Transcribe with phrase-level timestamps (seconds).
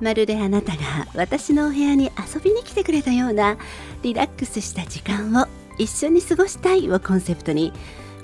[0.00, 3.56] まるであなたが私のお部屋に遊びに来てくれたような
[4.02, 7.72] リラックスした時間を一緒に過ごしたいをコンセプトに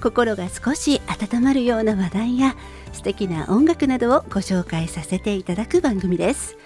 [0.02, 2.56] 心が少し温まるような話題や
[2.92, 6.56] 素敵な音楽などをご紹介させていただく番組です。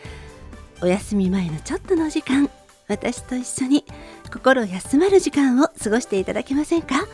[0.82, 2.50] お休み前のちょっとの時間
[2.86, 3.84] 私と一緒に
[4.32, 7.06] 心休まる時間を過ごしていただけませんか？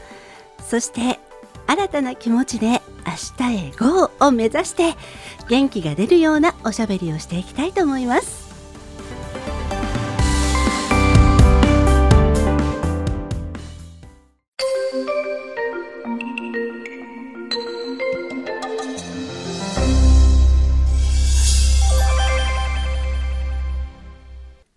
[0.63, 1.19] そして
[1.67, 2.81] 新たな気持ちで
[3.15, 4.97] 明日へ GO を目指して
[5.49, 8.43] 元気が出るようなおしゃべりをしていきたいと思います。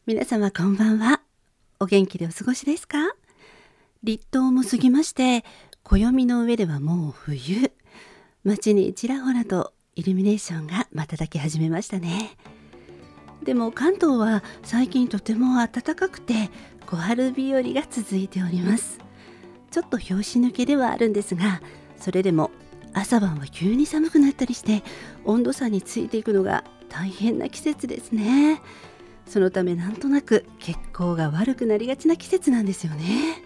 [0.06, 1.22] 皆様こんばんは。
[1.80, 2.98] お元気でお過ごしですか？
[4.04, 5.44] 立冬も過ぎまして
[5.84, 7.72] 暦の上ではもう冬。
[8.48, 12.38] 街にちらほらとイルミネーションが瞬き始めましたね。
[13.44, 16.50] でも関東は最近とても暖かくて
[16.86, 19.00] 小春日和が続いております。
[19.70, 21.62] ちょっと拍子抜けではあるんですが
[21.98, 22.52] それでも
[22.94, 24.82] 朝晩は急に寒くなったりして
[25.26, 28.62] 温度差についていくのが大変な季節ですね。
[29.26, 33.44] そのためなんとなく血行が悪くなりがちな季節なんですよね。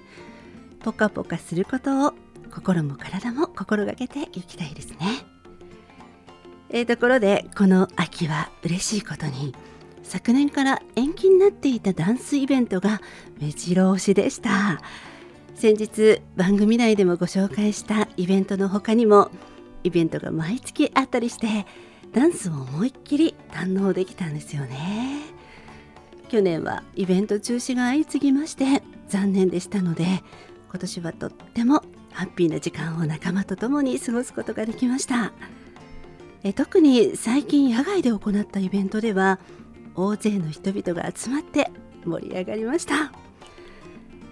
[0.83, 2.13] ポカポカすることを
[2.51, 4.97] 心も体も心がけていきたいですね。
[6.69, 9.53] えー、ところでこの秋は嬉しいことに
[10.03, 13.01] 昨年から延期になっていたダンスイベントが
[13.39, 14.81] 目白押しでした
[15.53, 19.31] 先日番組内でもご紹介したイベントの他にも
[19.83, 21.65] イベントが毎月あったりして
[22.13, 25.21] ダンスを思いっきり堪能できたんですよね
[26.29, 30.05] 去年はイベント中止が相次ぎまして残念でしたので
[30.69, 35.33] 今年はとってもハッピーな時間を仲間と共に過ごすことができました。
[36.43, 39.39] え特に最近野外で行ったイベントでは
[39.95, 41.69] 大勢の人々が集まって
[42.03, 43.11] 盛り上がりました。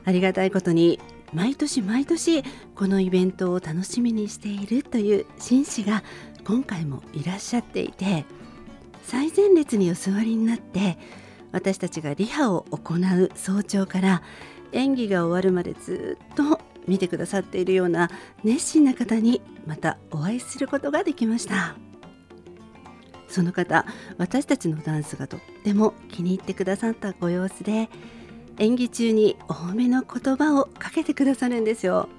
[0.05, 0.99] ありがたいことに
[1.33, 2.43] 毎年毎年
[2.75, 6.03] このイベントを楽しみにしているという紳士が
[6.45, 8.25] 今回もいらっしゃっていて
[9.03, 10.97] 最前列にお座りになって
[11.51, 14.23] 私たちがリハを行う早朝から
[14.71, 18.09] 演技が終わるまでずっと見てくださっているような
[18.43, 21.75] 熱心な方にまたお会いすることができました。
[23.27, 23.85] その方
[24.17, 27.87] 私たちのダンスがとっても気に入ってくださったご様子で
[28.57, 32.09] 演技中に多めの言葉をかけてくださるんですよ。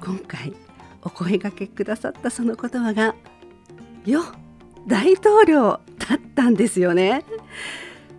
[0.00, 0.54] 今回
[1.02, 3.14] お声がけくださったその言葉が
[4.06, 4.22] 「よ
[4.86, 7.24] 大統領」だったんですよね。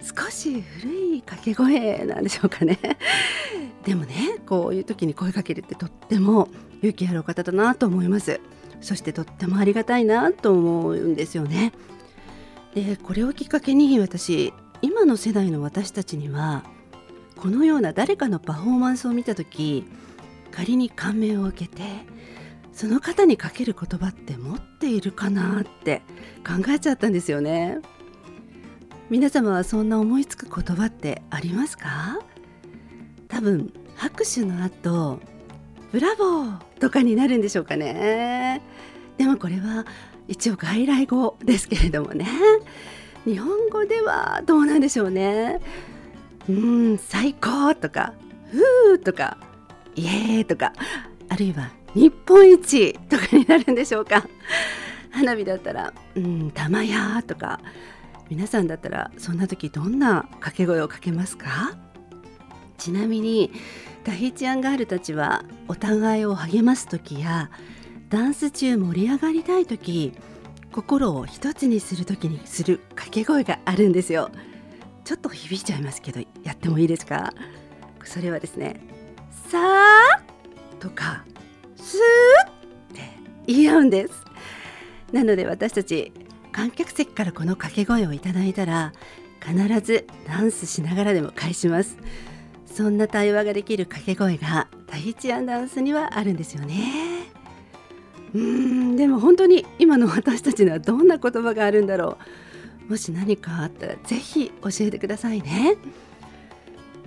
[0.04, 2.78] 少し古い掛け声なんでしょうかね。
[3.86, 6.50] でもねこういう時に声かけるってとっても
[6.80, 8.40] 勇気あるお方だなと思います。
[8.82, 11.72] そしてとってもありがたいなと思うんですよね。
[12.76, 16.64] でこれをきっかけに私今の世代の私たちには
[17.38, 19.86] このような誰かのパフォーマンスを見た時
[20.52, 21.82] 仮に感銘を受けて
[22.74, 26.02] その方にかける言葉って持っているかなって
[26.46, 27.80] 考えちゃったんですよね。
[29.14, 32.20] 皆様はそんな思いつく言葉ってありますか？
[33.28, 35.20] 多分拍手の後
[35.92, 38.64] ブラボーとかになるんでしょうかね。
[39.20, 39.86] でもこれは
[40.28, 42.28] 一応外来語ですけれどもね。
[43.24, 45.62] 日本語ではどうなんでしょうね。
[46.50, 48.16] うん最高とか
[48.50, 49.38] ふーとか
[49.96, 50.74] イエーとか
[51.30, 54.26] あるいは日本一とかになるんでしょうか。
[55.12, 57.60] 花火だったらうん玉やとか
[58.30, 61.78] 皆さんだったらそんな時どんな掛け声をかけますか？
[62.78, 63.52] ちなみに
[64.04, 67.52] タヒチアンガールたちはお互いを励ます時や
[68.10, 70.14] ダンス中盛り上がりたい時
[70.72, 74.32] 心を一つにする時にする掛け声があるんですよ。
[75.06, 77.34] ちょっと響いちゃいますけどやってもいいですか？
[78.04, 78.82] それはですね
[79.50, 80.22] さあ
[80.80, 81.24] とか
[81.76, 83.02] スーって
[83.46, 84.26] 言い合うんです。
[85.12, 86.12] なので私たち
[86.54, 88.94] 観客席からこの掛け声をいただいたら
[89.42, 91.98] 必ずダンスしながらでも返します。
[92.66, 97.28] そんな対話ができる掛け声がタヒチアンダンスにはあるんですよね。
[98.34, 102.18] うーんでも本当に今の私たちにはどんな言葉があるんだろ
[102.88, 102.92] う。
[102.92, 105.78] もし何かあったらぜひ教えてくださいね。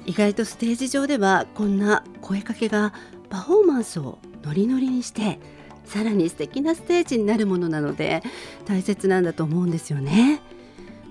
[0.05, 2.93] 意外とステージ上ではこんな声かけが
[3.29, 5.41] パフォーマンスをノリノリにして
[5.87, 8.23] さらに素敵なステージになるものなので
[8.67, 10.43] 大切なんだと思うんですよね。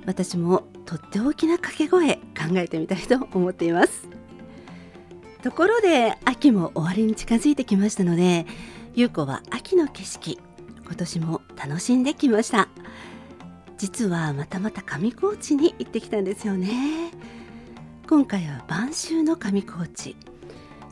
[0.05, 2.21] 私もとっておきな掛け声考
[2.57, 4.07] えてみたいと思っています。
[5.41, 8.45] ところで秋も終わりに近づいてきましたので
[8.93, 10.39] 優子は秋の景色
[10.85, 12.67] 今年も楽しんできました。
[13.77, 17.11] 実はまたまた上高地に行ってきたんですよね。
[18.07, 20.15] 今回は晩秋の上高地。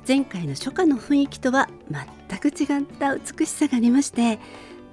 [0.06, 4.38] 前回の初夏の雰囲気とは全く違った美しさがありまして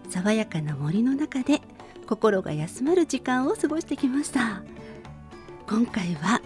[0.08, 1.60] 爽やかな森の中で
[2.06, 4.62] 心が休まる時間を過ごしてきました。
[5.68, 6.40] 今回は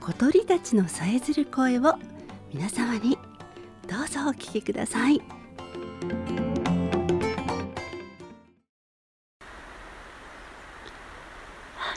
[0.00, 1.94] 小鳥たちのさえずる声を
[2.52, 3.16] 皆様に
[3.86, 5.20] どうぞお聞きください。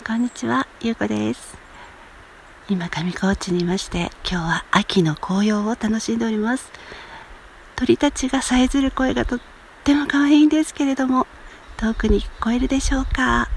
[0.06, 1.70] こんにちは、ゆうこです。
[2.71, 6.71] 今上高地にいまして今日は秋の紅葉を楽しんでおります。
[7.75, 9.39] 鳥たちがさえずる声がとっ
[9.83, 11.27] ても可愛いんですけれども
[11.75, 13.50] 遠くに聞こえるでしょうか？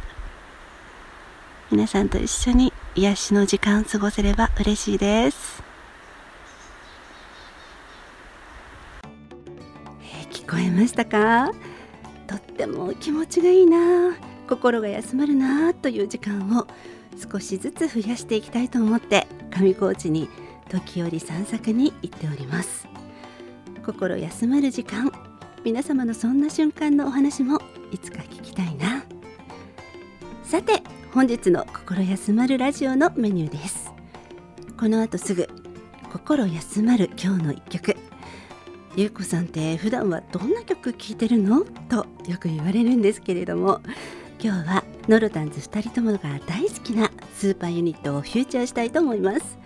[1.70, 5.62] 皆さんと一緒に癒しの時間過ごせれば嬉しいです。
[10.32, 11.52] 聞こえましたか？
[12.26, 14.16] とっても気持ちがいいな。
[14.48, 16.66] 心が休まるなという時間を
[17.16, 20.28] 少しずつ増やしていきたいと思って上高地に
[20.68, 22.86] 時折散策に行っております。
[23.84, 25.12] 心休まる時間
[25.64, 27.58] 皆様のそんな瞬間のお話も
[27.90, 29.04] いつか聞きたいな。
[30.42, 30.82] さて
[31.12, 33.92] 本日の心休まるラジオのメニューです。
[34.78, 35.48] この後すぐ
[36.12, 37.96] 心休まる今日の一曲。
[38.96, 41.64] ゆうこさんって普段はどんな曲聴いてるの？
[41.88, 43.80] とよく言われるんですけれども
[44.40, 49.58] 今日はノロタンズ2人ともが大好きなスーパーユニットをフューチャーしたいと思います。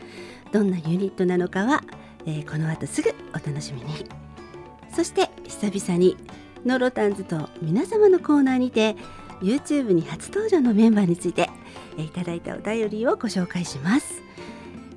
[0.52, 1.82] どんなユニットなのかは、
[2.26, 4.04] えー、この後すぐお楽しみに。
[4.92, 6.16] そして久々に
[6.64, 8.96] ノロタンズと皆様のコーナーにて
[9.40, 11.48] YouTube に初登場のメンバーについて、
[11.96, 14.20] えー、いただいたお便りをご紹介します、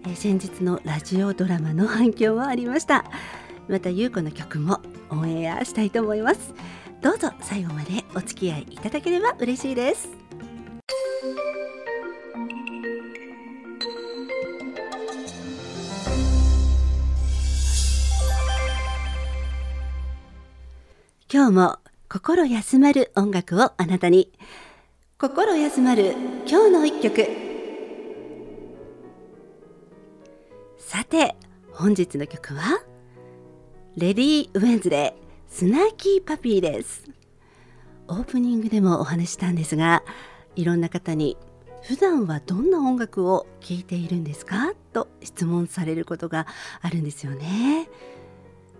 [0.05, 3.05] えー、先日のラジオドラマの反響もありました。
[3.67, 6.53] また優子の曲もオンエアしたいと思います。
[7.01, 10.07] どうぞ最後までお付き合いいただければ嬉しいです。
[21.33, 24.31] 今日も心休まる音楽をあなたに。
[25.17, 26.13] 心休まる
[26.47, 27.27] 今日の一曲。
[30.77, 31.35] さて
[31.71, 32.83] 本日の曲は
[33.97, 35.20] レディー・ウェンズデー
[35.53, 37.03] スナーキーパピーです。
[38.07, 40.01] オープニングでもお話したんですが
[40.55, 41.37] いろんな方に
[41.83, 44.73] 普段はどんな音楽を聴いているんですか？
[44.93, 46.47] と質問されることが
[46.81, 47.89] あるんですよね。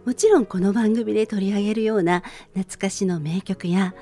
[0.06, 2.24] もちろんこの番組で取り上げるような
[2.56, 3.94] 懐かしの名曲や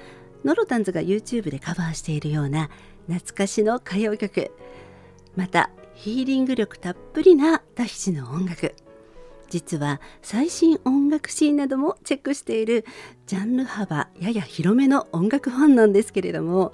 [0.45, 2.69] ノロタンズが YouTube でカバーしているような
[3.07, 4.51] 懐かしの歌謡曲
[5.35, 8.75] またヒーリング力たっぷりなタヒチの音楽
[9.49, 12.85] 実は最新音楽シーンなどもチェックしている
[13.25, 16.71] ジャンル幅やや広めの音楽ファンなんですけれども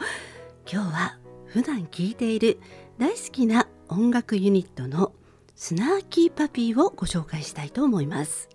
[0.72, 2.60] 今日は普段聴いている
[2.98, 5.14] 大好きな音楽ユニットの
[5.56, 8.50] スナーキーパピーをご紹介したいと思います。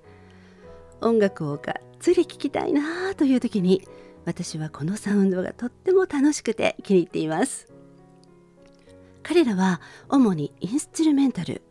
[1.00, 3.88] 音楽をがっつり聴きたいなという時に
[4.26, 7.68] 私はこのサウンドがとっても楽しくて気に入っています。
[9.22, 11.62] 彼らは主にインストゥルメンタル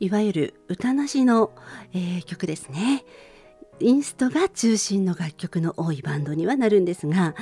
[0.00, 1.52] いわゆる歌なしの、
[1.92, 3.04] えー、曲ですね。
[3.80, 7.34] インストが中心の楽曲の多いバンドにはなるんですが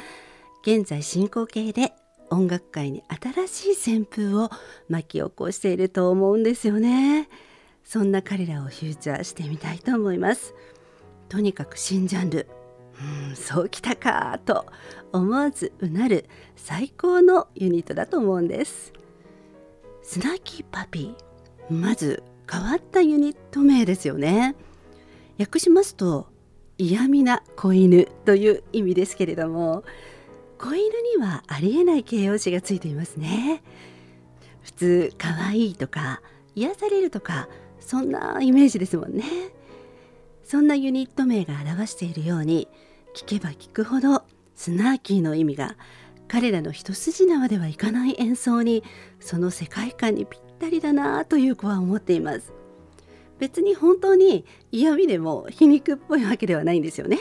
[0.62, 1.92] 現在進行形で
[2.30, 3.02] 音楽界に
[3.48, 4.50] 新しい旋風を
[4.88, 7.28] 巻き起こしていると思うんですよね。
[7.84, 10.54] そんな彼らをフューチャーしてみたいと思います。
[11.28, 12.48] とにかく新ジャンル。
[13.30, 14.66] うんそうきたかと
[15.12, 18.92] 思わずうなる最高のユニットだと思うんです。
[20.02, 21.72] スナーキーパピー。
[21.72, 24.54] まず変わったユニット名ですよね。
[25.38, 26.26] 訳しますと
[26.78, 29.84] 嫌味な子犬という意味ですけれども
[30.58, 30.78] 子犬
[31.16, 33.62] にはありえない形容詞がついていますね。
[34.62, 36.20] 普通可愛いとか
[36.54, 37.48] 癒されるとか
[37.80, 39.24] そんなイメージですもんね。
[40.44, 42.68] そんなユニット名が表しているように
[43.14, 44.22] 聞けば聞くほど
[44.54, 45.76] スナーキーの意味が
[46.26, 48.82] 彼らの一筋縄ではいかない演奏に
[49.20, 52.52] その世界観にぴったりだなという子は思っています。
[53.38, 57.18] 別に本当に嫌味でも皮肉っぽいわけではないんですよね。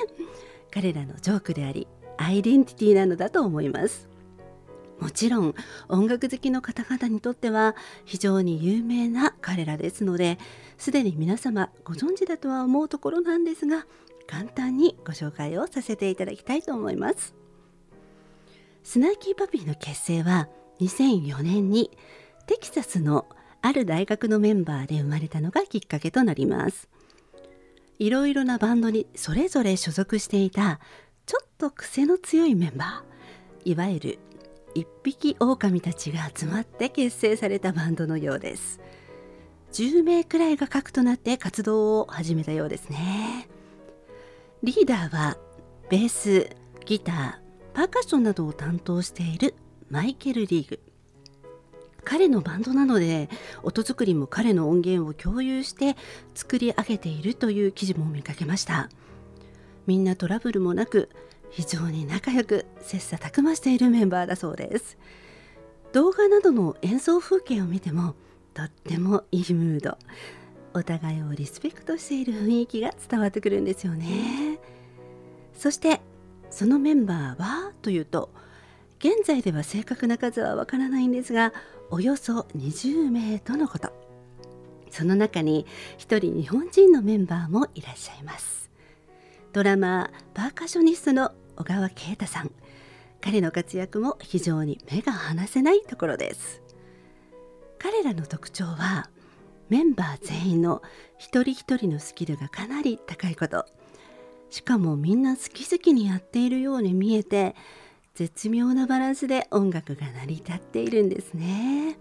[0.72, 4.08] 彼らのジョークでありアイデンティティなのだと思います。
[5.00, 5.54] もちろん
[5.90, 7.76] 音楽好きの方々にとっては
[8.06, 10.40] 非常に有名な彼らですので
[10.78, 13.86] すでに皆様ご存知だとは思うところなんですが
[14.26, 17.36] 簡単にご紹介をさせていただきたいと思います。
[18.84, 21.92] スナーキーパピーの結成は2004年に
[22.48, 23.28] テキサスの
[23.62, 26.88] ある大学のメンバーで生まれたのがきっかけとなります。
[28.00, 30.80] いろいろなバンドにそれぞれ所属していた
[31.26, 33.72] ちょっと癖の強いメンバー。
[33.72, 34.20] いわゆる
[34.76, 38.80] 一匹狼たちが集まって結成されたバンドのようです。
[39.74, 43.50] 10名くらいが核となって活動を始めたようですね。
[44.64, 45.38] リーダーは
[45.90, 46.50] ベース
[46.86, 49.54] ギターパーカッションなどを担当している
[49.90, 50.77] マイケル・リーグ。
[52.10, 53.28] 彼のバンドなので
[53.64, 55.98] 音作りも彼の音源を共有して
[56.36, 58.90] 作り上げているという記事も見かけました。
[59.88, 61.10] みんなトラブルもなく
[61.50, 64.98] 非常に仲良く切磋琢磨しているメンバーだそうです。
[65.92, 68.16] 動画などの演奏風景を見ても
[68.54, 69.98] とってもいいムード。
[70.74, 74.60] お互いをリスペクトしている雰囲気が伝わってくるんですよね。
[75.58, 76.00] そして
[76.52, 77.74] そのメンバーは？
[77.82, 78.30] というと
[79.00, 81.52] 現在では正確な数はわからないんですが
[81.90, 83.92] およそ20名とのこと。
[84.92, 85.66] その中に
[85.98, 88.70] 一人日本人のメンバーもいらっしゃいます。
[89.54, 92.52] ドラマーパーカショニストの小川啓太さん。
[93.22, 96.62] 彼の活躍も非常に目が離せないところです。
[97.80, 99.10] 彼らの特徴は
[99.70, 100.82] メンバー全員の
[101.18, 103.66] 一人一人のスキルがかなり高いこと。
[104.50, 107.56] しかもみんな好き好きにやっているように見えて
[108.18, 112.00] 絶妙なバランスで音楽が成り立っているんですね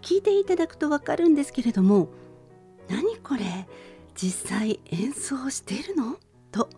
[0.00, 2.08] 聞いていただくとわかるんですけれども
[2.88, 3.68] 何これ
[4.14, 6.16] 実際演奏してるの？
[6.50, 6.70] と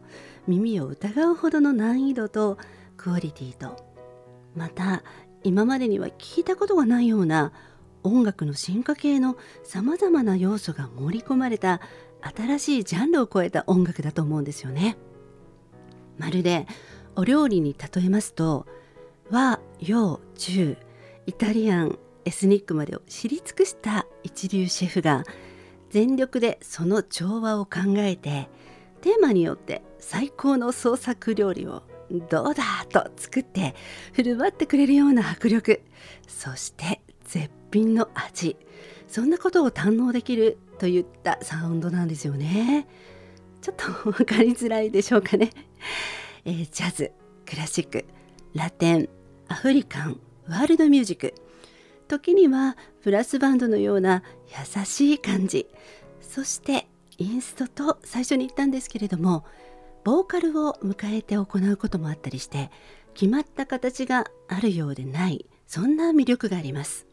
[0.48, 2.58] 耳を疑うほどの難易度と
[2.96, 3.76] クオリティと
[4.56, 5.04] また
[5.44, 7.52] 今までには聞いたことがないような
[8.02, 11.80] 音楽の進化系のさまざまな要素が盛り込まれた
[12.20, 14.96] 新しいジャンルを超えた音楽だと思うんですよね。
[16.18, 16.66] まるで
[17.16, 18.66] お料理に例えますと
[19.30, 20.76] 和洋中
[21.26, 25.24] イタリアンエスニックまでを知り尽くした一流シェフが
[25.90, 28.48] 全力でその調和を考えて
[29.00, 31.82] テーマによって最高の創作料理を
[32.28, 33.74] どうだと作って
[34.12, 35.82] 振る舞ってくれるような迫力
[36.26, 38.56] そして絶品の味
[39.08, 42.86] そんなことを堪能できるといったサウンドなんですよね。
[43.62, 45.50] ちょっと分かりづらいでしょうかね。
[46.46, 47.12] えー、ジャズ
[47.46, 48.04] クラシック
[48.54, 49.08] ラテン
[49.48, 51.34] アフリカンワールドミュージック。
[52.06, 54.22] 時にはブラスバンドのような
[54.76, 55.66] 優しい感じ。
[56.20, 56.86] そして
[57.16, 59.44] インストと最初に言ったんですけれども
[60.04, 62.70] ボーカルを迎えて行うこともあったりして
[63.14, 67.06] 決まった形があるようでないそんな魅力があります。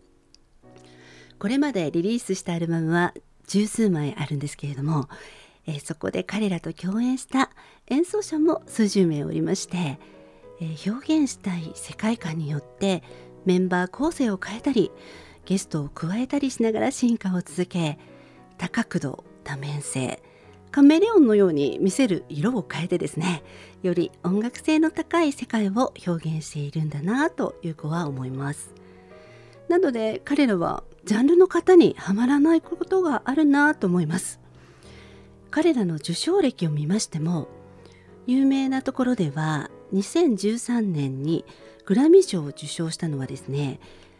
[1.39, 3.13] これまでリリースしたアルバムは
[3.47, 5.07] 十数枚あるんですけれども
[5.67, 7.51] えー、そこで彼らと共演した
[7.91, 9.99] 演奏者も数十名おりまして、
[10.61, 13.03] えー、表現したい世界観によって
[13.43, 14.91] メンバー構成を変えたり
[15.45, 17.99] ゲストを加えたりしながら進化を続け
[18.57, 20.23] 多角度多面性
[20.71, 23.43] カメレオンのように見せる色を変えてですね
[23.83, 28.73] より音楽性の高い世界を表現しているんだなという子は思います。
[29.67, 34.39] なので彼らはジャンルの方にはまらないことがあるなと思います。
[35.49, 37.49] 彼らの受賞歴を見ましても
[38.27, 41.45] 有名なところでは2013年に
[41.85, 43.79] グラミー賞を受賞したのはですね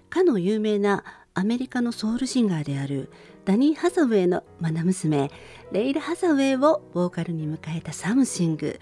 [0.10, 1.04] かの有名な
[1.34, 3.10] アメリカのソウルシンガーである
[3.46, 5.32] ダニー・ハサウェイの愛娘
[5.72, 8.80] レイラ・ハサウェイをボーカルに迎えたサムシング。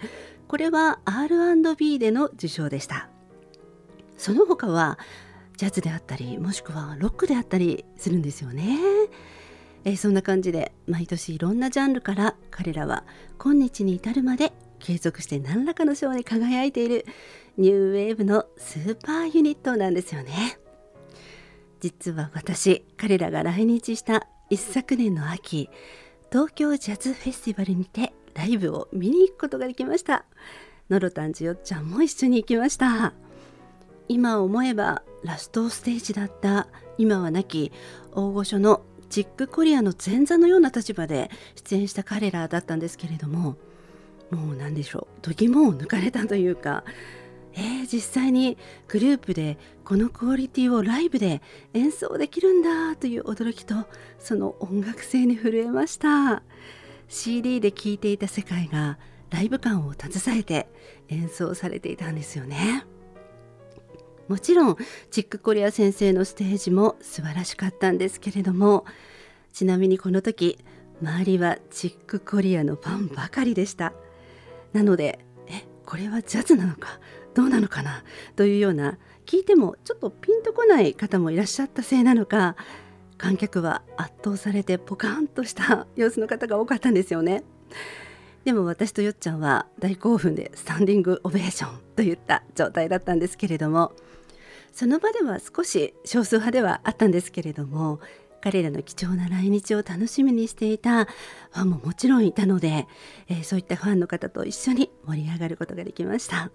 [0.48, 3.08] これは R&B での受賞でした。
[4.18, 4.98] その他は
[5.56, 8.78] ジャズであったりもしくはロックであったりするんですよね。
[9.84, 13.04] え、そんな感じで毎年いろんなジャンルから彼らは
[13.38, 17.06] 今日に至るまで継続して何らかの賞に輝いている
[17.56, 20.58] ニューウェーブのスーパーユニットなんですよね。
[21.80, 25.70] 実は私彼らが来日した一昨年の秋
[26.30, 30.24] 東京ジャズフェスティバルにてライブを見に行くことができました。
[30.88, 33.12] のろたんじよっちゃんも一緒に行きました。
[34.08, 36.66] 今思えばラストステージだった
[36.98, 37.72] 今は亡き
[38.12, 43.56] 大御所のチックコリアの前座のような立場で出演した彼らだったんですけれども
[44.30, 45.20] もう何でしょう。
[45.22, 46.84] 度肝を抜かれたというか。
[47.52, 48.56] えー、実際に
[48.86, 51.42] グループでこのクオリティをライブで
[51.74, 53.74] 演奏できるんだという驚きと
[54.20, 56.44] その音楽性に震えました。
[57.08, 58.98] CD で聴いていた世界が
[59.30, 60.68] ライブ感を携えて
[61.08, 62.86] 演奏されていたんですよね。
[64.28, 64.76] もちろん
[65.10, 68.84] チックコリア先生のステージも素晴らしかったんですけれども。
[69.52, 70.58] ちなみにこの時
[71.02, 73.92] 周りはチックコリアのファンばかりでした。
[74.72, 77.00] なのでえこれはジャズなのか
[77.34, 78.04] どうなのかな
[78.36, 82.56] というような聞いてもちょっとピンとこない方もいらっしゃったせいなのか
[83.18, 87.44] 観客は圧倒されてポカーンとした様子の方が多かったんですよね。
[88.44, 93.92] でも私とよっちゃんは大興奮でスタンディングオベーションといった状態だったんですけれども
[94.72, 98.00] その場では少し少数派ではあったんですけれども
[98.40, 101.04] 彼らの貴重な来日を楽しみにしていた。
[101.04, 102.86] ファンももちろんいたので、
[103.28, 106.50] えー、そういったファンの方と一緒に盛り上がることができました。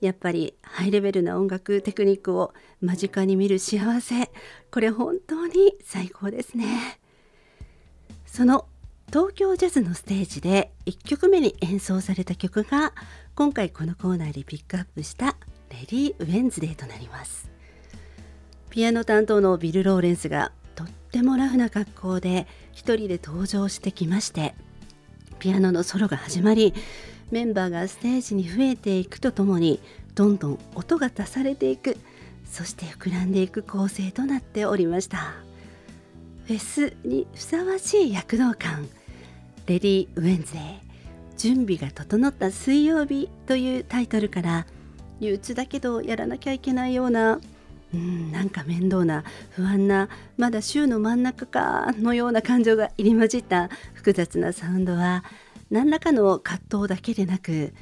[0.00, 4.30] やっぱりハイレベルな音楽テクニックを間近に見る幸せ
[4.70, 7.00] これ本当に最高ですね。
[8.26, 8.66] その
[9.08, 12.92] 東京ジャズのステージで1曲目に演奏された曲が
[13.34, 15.36] 今回このコーナーでピックアップした
[15.70, 17.50] レディー・ウェンズデーとなります。
[18.70, 24.54] ピアノ担当のビル・ローレンスがとってもラフな格好で一人で登場してきまして
[25.40, 26.72] ピアノのソロが始まり
[27.32, 29.80] メンバーがステージに増えていくとともに
[30.14, 31.96] どんどん音が足されていく
[32.44, 35.48] そして膨らんでいく構成となっておりました。
[36.48, 38.88] フェスにふさわしい躍動感
[39.66, 40.78] レディー・ウェンズデー
[41.36, 44.66] 準備が整った水曜日というタイトルから
[45.20, 47.38] 憂鬱だけどやらなきゃいけないような
[47.94, 55.24] うんなんか面倒な不安なまだ週の真ん中かのような感情が入り混じった複雑なサウンドは
[55.70, 57.72] 何らかの葛藤だけでなく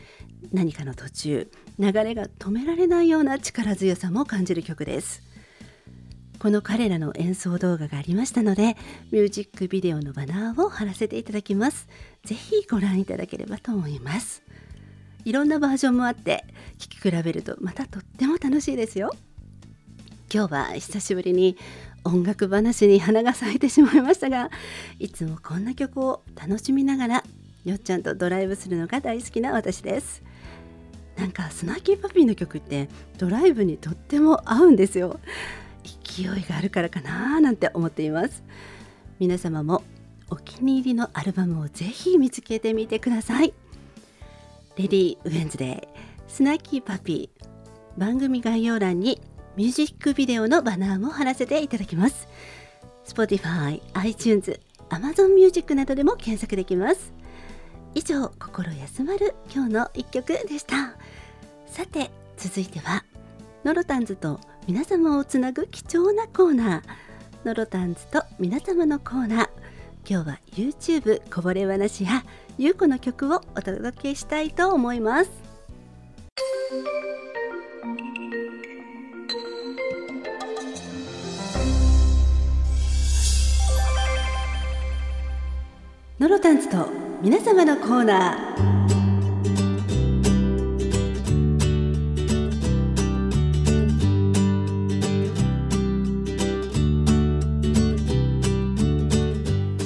[0.52, 5.22] 何かの途中流れが止められないような力強さも感じる曲です。
[6.38, 8.76] この彼らの演奏動画がありましたので
[9.10, 11.88] ミュージックビデオのバナーを貼らせていただきます。
[12.24, 14.42] ぜひご覧いただければと思います。
[15.24, 16.44] いろんなバージョンもあって
[16.78, 19.10] 聴き比べるとまたとっても楽しいですよ。
[20.32, 21.56] 今日は久しぶりに
[22.04, 24.50] 音楽話に花が咲いてしまいましたが
[24.98, 27.24] いつもこんな曲を楽しみながら
[27.64, 30.22] よっちゃんとドライブするのが大好きな私です。
[31.16, 35.18] なんかスナーキーパピーの曲ってドライブにとっても合うんですよ。
[35.82, 38.44] 勢いがあるからかななんて思っています。
[39.18, 39.82] 皆様も
[40.28, 43.54] お気に入りのアルバムをぜひ見つけてみてください。
[44.76, 47.98] レディー・ウェンズデースナーキーパピー。
[47.98, 49.20] 番組概要欄に
[49.56, 52.28] ミュージックビデオのバナーも貼らせていただきます。
[53.06, 57.12] Spotify、iTunes、Amazon Music などでも検索できます。
[57.94, 60.96] 以上心休まる今日の一曲でした。
[61.66, 63.04] さて続いては
[63.64, 66.82] ノロタンズと皆様をつなぐ貴重なコーナー。
[67.46, 69.48] ノロタンズと皆様のコーナー。
[70.08, 72.24] 今日は YouTube こぼれ話や
[72.58, 75.30] ゆうこの曲をお届けしたいと思います。
[86.18, 86.88] ノロタンズと
[87.20, 88.86] 皆様のコーナー。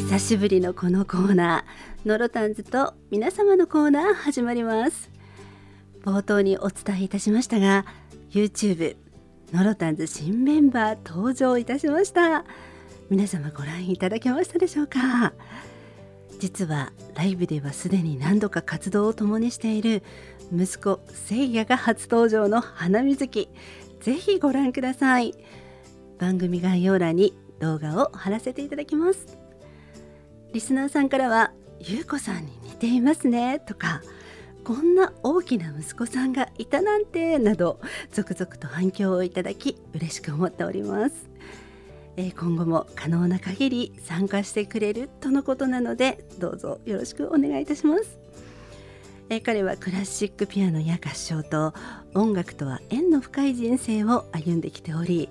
[0.09, 2.09] 久しぶりのこのコーナー。
[2.09, 5.11] ノロタンズと皆様のコーナー始まります。
[6.05, 7.85] 冒頭にお伝えいたしましたが
[8.31, 8.95] YouTube
[9.53, 12.45] ノロタンズ新メンバー登場いたしました。
[13.11, 15.33] 皆様ご覧いただけましたでしょうか？
[16.40, 20.03] 実はライブではすでに何度か活動を共にしている
[20.50, 23.50] 息子せいやが初登場の花水木。
[24.00, 25.35] ぜひご覧ください。
[26.18, 29.38] 番組概要欄に動画を貼らせていただきます。
[30.55, 34.03] リスナーさんからはゆうこさんに似ていますねとか
[34.64, 37.81] こんな大きな息子さんがいたなんてなど
[38.12, 41.29] 続々と反響をいただき嬉しく思っております。
[42.22, 48.18] え今後も可能な限り参加してくれるとのことなのでどうぞよろしくお願いいたします。
[49.30, 51.72] え彼はクラシックピアノや合唱と
[52.14, 55.28] 音楽とは縁の深い人生を歩んできており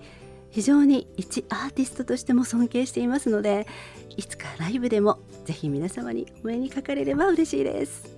[0.52, 3.68] 非常に一アーティストとしても尊敬していますので
[4.16, 8.18] いつかライブでもぜひ皆様にお目にかかれれば嬉しいです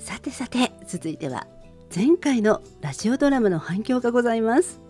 [0.00, 1.46] さてさて続いては
[1.94, 4.89] 前回のラジオドラマの反響がございます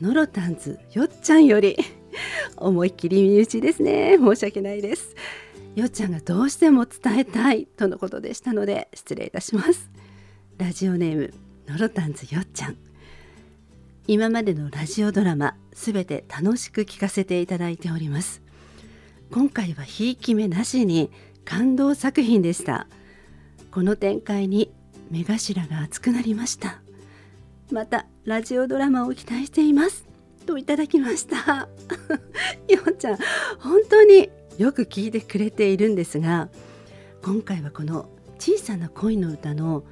[0.00, 1.76] ノロタンズよっちゃんより
[2.56, 4.16] 思いっきり身内ですね。
[4.16, 5.16] 申し訳ないです。
[5.74, 9.90] よっちゃんがどうしても伝えたいとのことでしたので失礼いたします。
[10.56, 11.34] ラジオネーム
[11.68, 12.76] ノロタンズよっちゃん。
[14.06, 18.40] 今までのラジオドラマすべて楽しく聞かせていただいております。
[19.30, 21.10] 今回はひいき目なしに
[21.44, 22.86] 感動作品でした。
[23.70, 24.72] この展開に
[25.10, 26.80] 目頭が熱くなりました。
[27.70, 30.04] またラジオドラマを期待しています。
[30.44, 31.66] といただきました。
[32.68, 33.16] ようちゃん
[33.58, 36.50] 本当によく聞いてくれているんですが
[37.22, 39.82] 今回はこの小さな恋の歌の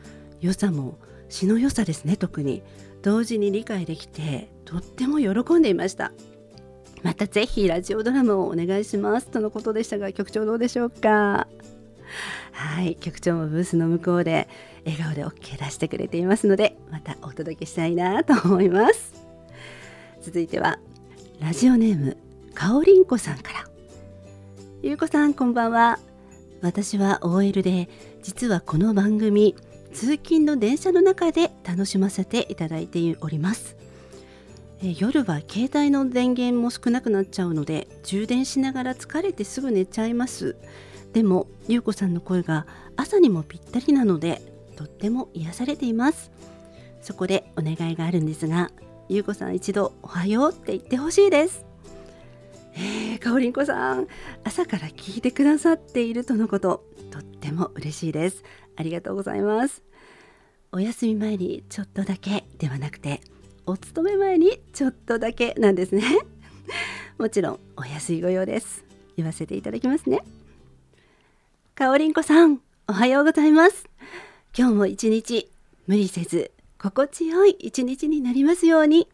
[0.42, 0.98] 良さも
[1.30, 2.18] 詩の良さですね。
[2.18, 2.62] 特に
[3.00, 6.12] 同時に理解できてとっても喜んでいました。
[7.02, 9.28] またぜひラジオドラマをお願いします。
[9.28, 11.48] とのことでしたが局長どうでしょうか？
[12.56, 14.48] はい局長もブースの向こうで
[14.86, 19.14] 笑顔で OK 出してくれていますのでまたお届けしたいなと思います。
[20.22, 20.78] 続いては
[21.38, 22.16] ラジオネーム
[22.54, 23.68] かおりんこさんから。
[24.82, 25.98] ゆうこさんこんばんは。
[26.62, 27.90] 私は OL で
[28.22, 29.54] 実はこの番組
[29.92, 33.76] 通勤の電車の中で楽しませていただいております。
[34.82, 40.56] え夜は携帯の電源も少なくなっちゃうので充電しながら疲れてすぐ寝ちゃいます。
[41.16, 44.42] でもゆうこさんの声が朝にもぴったりなので
[44.76, 46.30] とっても癒されています。
[47.00, 48.70] そこでお願いがあるんですが
[49.08, 51.64] ゆうこさん一度おはようって言ってほしいです。
[52.74, 54.08] えー、かおりんこさん
[54.44, 58.44] 朝から聞いてくださっているとのこととっても嬉しいです。
[58.76, 59.82] ありがとうございます。
[60.70, 63.22] お休み前にちょっとだけではなくて
[63.64, 66.02] お勤め前にちょっとだけなんですね。
[67.16, 68.84] もちろんお安いご用です。
[69.16, 70.20] 言わせていただきますね。
[71.78, 73.86] かおりんこさんおはようございます。
[74.56, 75.50] 今日も一日
[75.86, 79.06] 無理せず心地よい一日になりますように。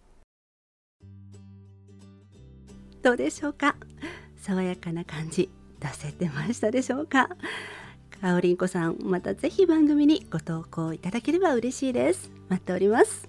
[3.02, 3.74] どうでしょうか？
[4.36, 7.30] 爽やかな感じ出せてましたでしょうか？
[8.20, 12.30] かおりんこさんまたぜひ番組にご投稿いただければ嬉しいです。
[12.48, 13.28] 待っております。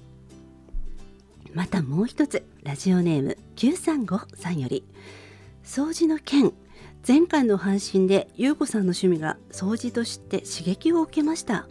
[1.55, 4.83] またもう一つラジオネーム935さんより
[5.63, 6.53] 掃除の件
[7.05, 11.67] 前回の配信でゆうこさんの趣味が掃除として刺激を受けました。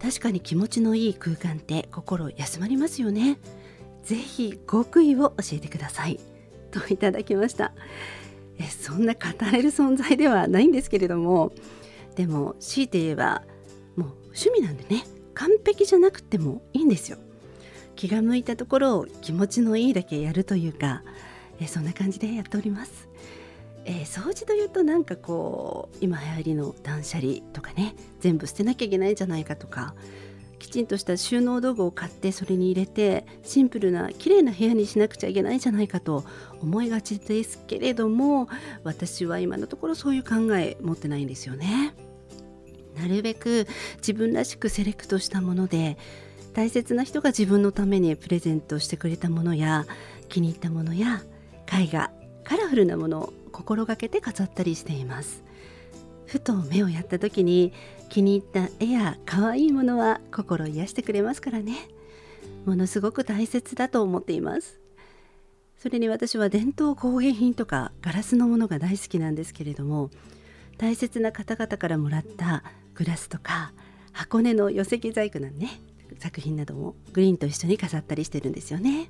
[0.00, 3.38] 確かに気持ちのいい空間って心休まりますよね。
[4.04, 6.18] ぜひ極意を教えてください。
[6.70, 7.72] といただきました。
[8.58, 9.20] えそんな語
[9.52, 11.52] れる存在ではないんですけれども。
[12.16, 13.42] でも強いて言えば
[13.96, 15.04] もう趣味なんでね。
[15.34, 17.18] 完璧じゃなくてもいいんですよ。
[17.96, 21.02] 気が向いたところを気持ちのいいだけやるというか
[21.60, 23.07] えそんな感じでやっております、
[23.84, 29.94] えー、掃除というとなんかこう今流行りの断捨離とかね全部捨てなきゃいけないんじゃないかとか
[30.58, 36.24] きちんとした収納道具を買ってそれに入れてシンプルな綺麗な部屋にしなくちゃいけないんじゃないかと
[36.60, 38.48] 思いがちですけれども
[38.84, 41.94] 私は今のところそういう考え持ってないんですよね。
[42.96, 45.96] なるべく自分らしくセレクトしたもので
[46.52, 49.86] 大切な人が自分のためにプレゼントしてくれたものや
[50.28, 51.22] 気に入ったものや
[51.72, 52.10] 絵画
[52.42, 55.42] カラフルなもの心がけて飾ったりしています。
[56.26, 57.72] ふと目をやった時に
[58.10, 61.88] 気に入った絵や可愛いものは心癒してくれますからね。
[62.66, 64.80] ものすごく大切だと思っています。
[65.78, 70.10] それに私は伝統工芸品とかガラスのものが大好きなんですけれども
[70.76, 73.72] 大切な方々からもらったグラスとか
[74.12, 75.80] 箱根の寄石細工なんね
[76.18, 79.08] 作品などもグリーンと一緒に飾ったりしてるんですよね。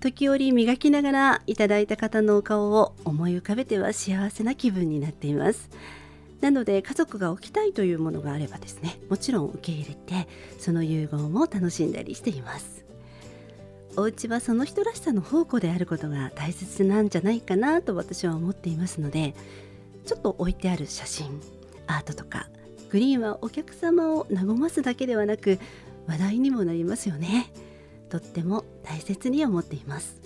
[0.00, 5.70] 時折磨きながらいただいた方のお顔を思い浮かべては幸せな気分になっています。
[6.40, 10.28] なので家族が置きたいというものがあればですねもちろん受け入れて
[10.60, 12.84] その融合も楽しんだりしています。
[13.96, 19.34] お家はその人らしさの宝庫であることが大切なんじゃないかなと私は思っていますので
[20.06, 21.40] ちょっと置いてある写真
[21.88, 22.48] アートとか
[22.90, 25.58] グリーンはお客様を和ますだけではなく
[26.06, 27.50] 話題にもなりますよね。
[28.08, 30.20] とっても大切に思っています。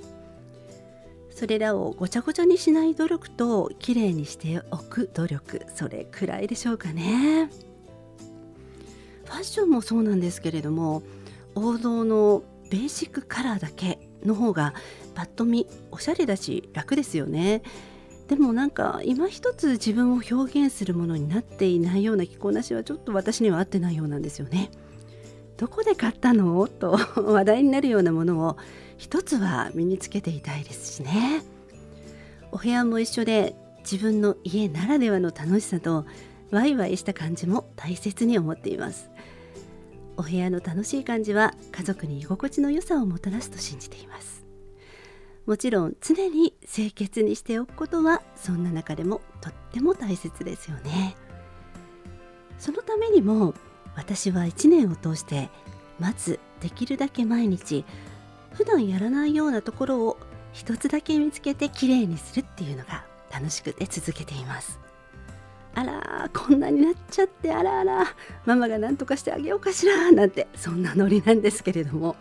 [1.30, 7.50] それらをごちゃごちゃにしない努力ときれいにしておく努力それくらいでしょうかね。
[9.24, 11.02] ファッションもそうなんですけれども
[11.54, 14.74] 王道のベーシックカラーだけの方が
[15.14, 17.62] パッと見おしゃれだし楽ですよね。
[18.28, 24.70] でもなんか今一つ自分を表現するものになっていないような着こなしはちょっと私には合ってないようなんですよね。
[25.62, 26.66] どこで買ったの？
[26.66, 28.56] と 話題になるようなものを
[28.96, 31.44] 一つは身につけていたいですしね。
[32.50, 33.54] お部屋も一緒で
[33.88, 36.04] 自分の家ならではの楽しさと
[36.50, 39.08] ワイワイした感じも大切に思っています。
[40.16, 44.44] お部屋の楽しい感じは家族に居心地の良さをもたらすと信じています。
[45.46, 51.16] もちろん常に清潔にしておくことはそんな中でもとっても大切ですよね
[52.60, 53.52] そのためにも
[53.96, 55.50] 私は1年を通して
[55.98, 57.84] まずできるだけ毎日
[58.52, 60.18] 普段やらないようなところを
[60.52, 64.78] 一つだけ見つけてきれいにするっていうのが楽しくて続けています。
[65.74, 68.04] あらこんなになっちゃってあらあら
[68.44, 72.14] ママが何とかしてあげようかしらなんてそんなノリなんですけれども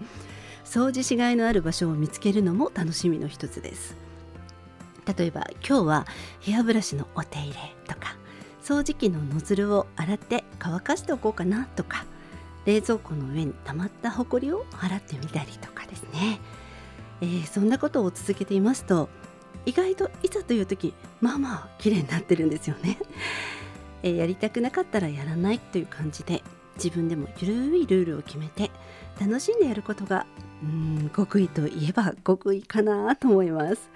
[0.64, 3.98] 掃除しがいのある場所を見つけるのも楽しみの一つです。
[5.18, 6.08] 例えば今日は
[6.40, 7.56] ヘアブラシのお手入れ
[7.88, 8.16] とか
[8.64, 12.06] 掃除機のノズルを洗って乾かしておこうかなとか
[12.66, 16.40] 冷蔵庫の上に溜まったほこりを払ってみたりとかですね、
[17.22, 19.10] えー、そんなことを続けていますと
[19.66, 22.98] 意外といざという時まあまあ綺麗になってるんですよね、
[24.04, 26.44] えー、やりたくなかったらやらないという感じで
[26.76, 28.72] 自分でもゆるいルールを決めて
[29.20, 30.26] 楽しんでやることが
[30.64, 33.90] うん極意といえば極意かなと思います。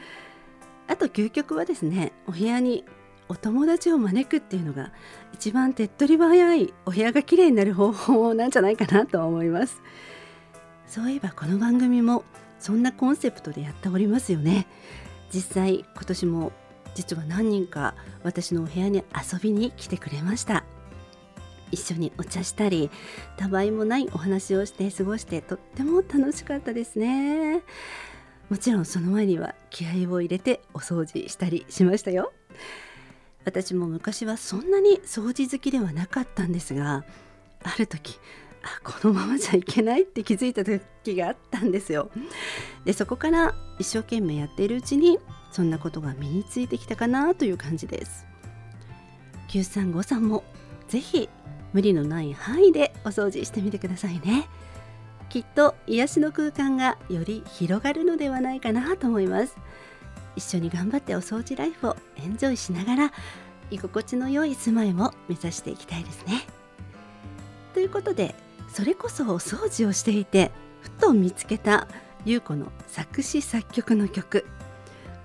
[0.88, 2.84] あと究極はですねお部屋に
[3.28, 4.92] お友達を招くっていうのが
[5.34, 9.82] 一番手っ取り早いお部屋が綺麗になる方法なんじゃないかなと思います。
[10.88, 12.24] そういえばこの番組も
[12.60, 14.68] そんなコンセプトでやっておりますよね。
[15.34, 16.52] 実際今年も
[16.94, 20.64] 実は何人か私のお部屋に遊びに来てくれました。
[21.72, 22.92] 一緒にお茶したり
[23.38, 27.64] たわいもないお話をして過ごしてとっても楽しかったですね。
[28.50, 32.32] もちろんその前には気合を入れてお掃除したりしましたよ。
[33.46, 37.06] 私も昔はそんなに掃除好きではなかったんですが
[37.64, 38.20] ある時
[38.64, 42.10] あこのままじゃいけないって気づいた時があったんですよ。
[42.84, 45.20] でそこから一生懸命やっているうちに
[45.52, 48.26] そんなことが身についてきたかなという感じです。
[49.50, 50.44] 935さんも
[50.88, 51.30] ぜひ
[51.74, 54.50] 無理のない範囲でお掃除してみてくださいね。
[55.30, 59.56] きっと癒しの空間がより広がるのではないかなと思います。
[60.36, 63.14] 一緒に頑張ってお掃除ライフをエンジョイしながら
[63.72, 66.46] 居心地の良い住まいも目指していきたいですね。
[67.74, 68.36] ということで
[68.72, 71.88] それこそお掃除をしていてふと見つけた
[72.26, 74.46] 優子の作詞作曲の曲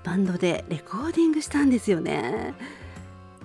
[0.04, 2.54] バンドでレコーディングしたんですよね。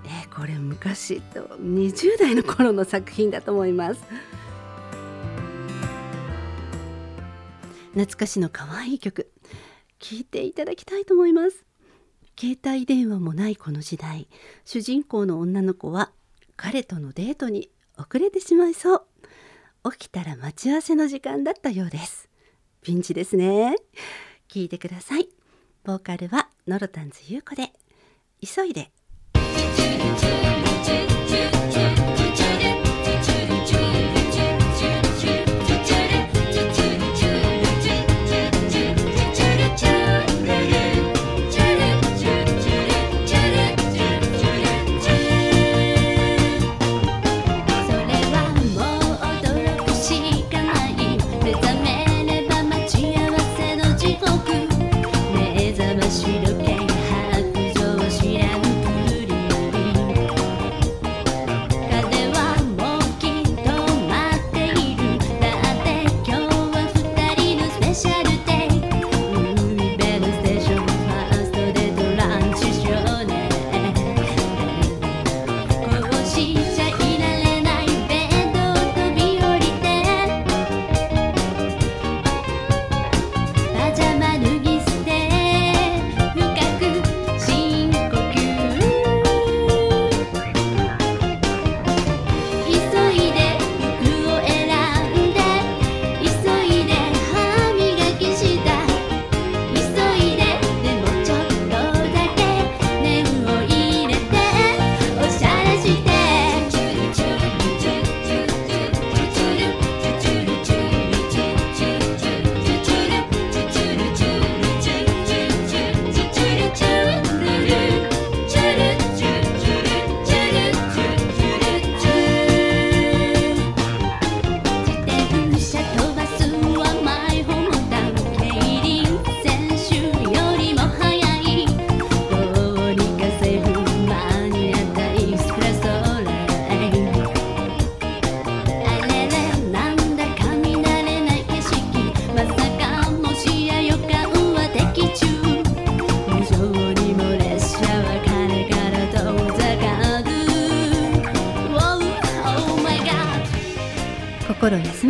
[0.05, 4.01] えー、これ昔と20代の頃の作品だと思います。
[7.93, 9.31] 懐かしの可愛い曲
[9.99, 11.65] 聞いていただきたいと思います。
[12.39, 14.27] 携帯電話もないこの時代。
[14.65, 16.11] 主人公の女の子は
[16.57, 19.91] 彼とのデートに遅れてしまいそう。
[19.91, 22.29] 起きたら待ち合わせの時間だったようです。
[22.81, 23.75] ピンチですね。
[24.49, 25.29] 聞いてください。
[25.83, 27.71] ボーカルはノロタンズ優子で。
[28.41, 28.91] 急いで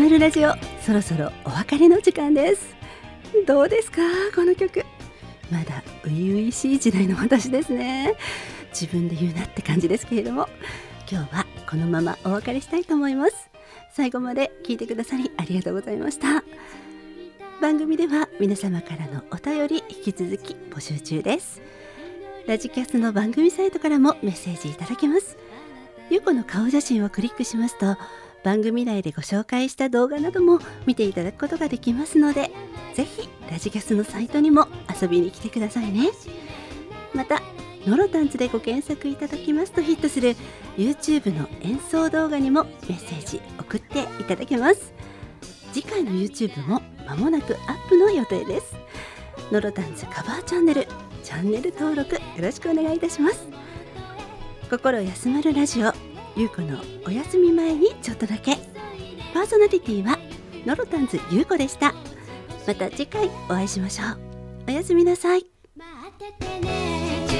[0.05, 2.75] まるラジオそろそろお別れの時間です。
[3.47, 4.03] どうですか？
[4.35, 4.85] この曲。
[5.51, 8.13] まだ初々しい時代の私ですね。
[8.69, 10.47] 自分で言うなって感じですけれども。
[11.11, 13.49] 今日はこのままお別れしたいと思います。
[13.93, 16.43] 最後まで聞いてくださりありがとうございました。
[17.59, 21.63] 番組では皆様からのお便り引き続き募集中です。
[22.45, 25.35] ラジキャスの番組サイトからもメッセージいただけます。
[26.11, 27.97] ゆこの顔写真をクリックしますと
[28.45, 32.51] 番組内でご紹介した動画なども見ていただくことができますので
[32.93, 34.67] ぜひラジキャスのサイトにも
[35.01, 36.09] 遊びに来てくださいね。
[37.15, 37.41] また
[37.87, 40.35] ノロタンズでご検索いただきますとヒットする
[40.77, 44.93] YouTube の演奏動画にもメッセージ送っていただけます。
[45.73, 48.75] 次回の YouTube も間もなくアップの予定です。
[49.51, 50.87] ノロタンズカバーチャンネル
[51.23, 53.47] チャンネル登録よろしくお願いいたします。
[54.69, 56.04] 心休まるラジオ
[56.37, 58.57] ゆうこのお休み前にちょっとだけ。
[59.33, 60.19] パーソナリティは
[60.65, 61.93] ノロタンズゆうこでした。
[62.67, 64.17] また次回お会いしましょう。
[64.67, 65.45] おやすみなさい。
[65.77, 67.34] 待っててね。